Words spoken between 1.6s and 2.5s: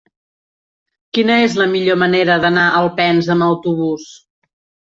millor manera